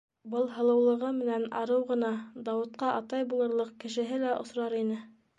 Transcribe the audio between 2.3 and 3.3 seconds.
Дауытҡа атай